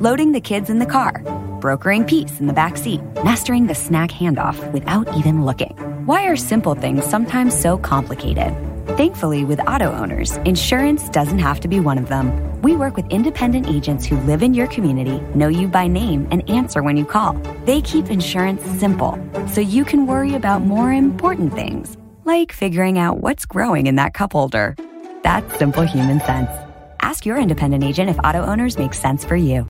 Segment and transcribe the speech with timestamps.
[0.00, 1.22] loading the kids in the car,
[1.60, 5.76] brokering peace in the back seat, mastering the snack handoff without even looking.
[6.06, 8.56] Why are simple things sometimes so complicated?
[8.96, 12.60] Thankfully, with Auto-Owners, insurance doesn't have to be one of them.
[12.62, 16.48] We work with independent agents who live in your community, know you by name, and
[16.50, 17.34] answer when you call.
[17.64, 23.20] They keep insurance simple, so you can worry about more important things, like figuring out
[23.20, 24.76] what's growing in that cup holder.
[25.22, 26.50] That's simple human sense.
[27.00, 29.69] Ask your independent agent if Auto-Owners make sense for you.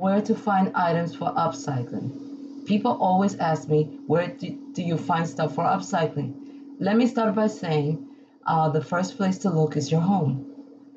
[0.00, 2.64] Where to find items for upcycling?
[2.64, 6.32] People always ask me, where do, do you find stuff for upcycling?
[6.78, 8.08] Let me start by saying
[8.46, 10.46] uh, the first place to look is your home.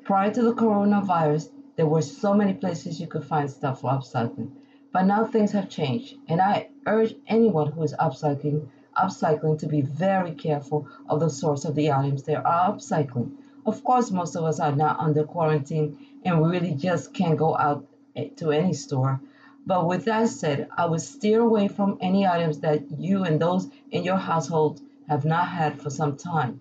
[0.04, 4.52] Prior to the coronavirus, there were so many places you could find stuff for upcycling.
[4.90, 9.82] But now things have changed, and I urge anyone who is upcycling upcycling to be
[9.82, 13.32] very careful of the source of the items they are upcycling.
[13.66, 17.54] Of course, most of us are not under quarantine and we really just can't go
[17.56, 17.86] out
[18.36, 19.20] to any store.
[19.66, 23.70] But with that said, I would steer away from any items that you and those
[23.90, 26.60] in your household have not had for some time.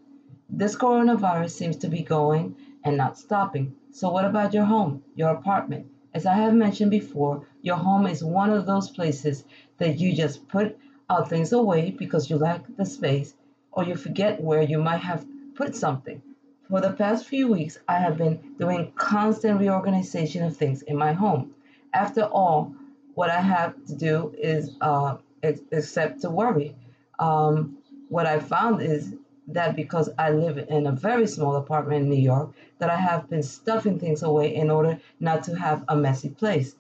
[0.49, 3.75] This coronavirus seems to be going and not stopping.
[3.91, 5.87] So, what about your home, your apartment?
[6.13, 9.43] As I have mentioned before, your home is one of those places
[9.79, 10.77] that you just put
[11.09, 13.33] out things away because you lack the space
[13.71, 16.21] or you forget where you might have put something.
[16.69, 21.11] For the past few weeks, I have been doing constant reorganization of things in my
[21.11, 21.53] home.
[21.94, 22.73] After all,
[23.16, 26.75] what I have to do is uh, except to worry.
[27.19, 29.13] Um, what I found is
[29.50, 33.29] that because I live in a very small apartment in New York, that I have
[33.29, 36.75] been stuffing things away in order not to have a messy place.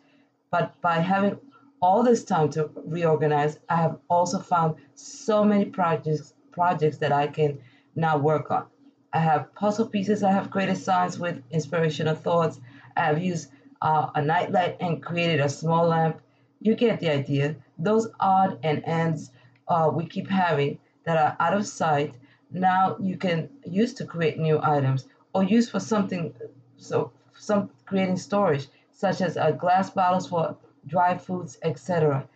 [0.49, 1.37] But by having
[1.81, 7.27] all this time to reorganize, I have also found so many projects projects that I
[7.27, 7.59] can
[7.95, 8.65] now work on.
[9.13, 12.59] I have puzzle pieces I have created signs with inspirational thoughts.
[12.97, 13.49] I have used
[13.81, 16.19] uh, a nightlight and created a small lamp.
[16.59, 17.55] You get the idea.
[17.77, 19.29] Those odd and ends
[19.67, 22.15] uh, we keep having that are out of sight,
[22.51, 26.33] now you can use to create new items or use for something,
[26.77, 30.55] so some creating storage, such as uh, glass bottles for
[30.87, 32.27] dry foods, etc.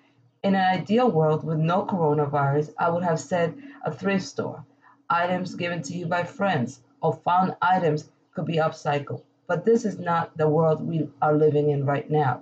[0.44, 4.64] In an ideal world with no coronavirus, I would have said a thrift store.
[5.10, 9.22] Items given to you by friends or found items could be upcycled.
[9.48, 12.42] But this is not the world we are living in right now.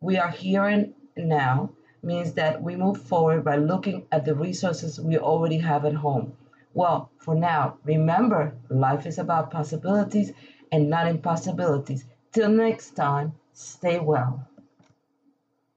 [0.00, 1.70] We are here and now
[2.02, 6.32] means that we move forward by looking at the resources we already have at home.
[6.74, 10.32] Well, for now, remember life is about possibilities
[10.72, 12.06] and not impossibilities.
[12.32, 14.48] Till next time, stay well.